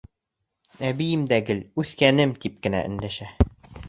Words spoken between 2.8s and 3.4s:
өндәшә.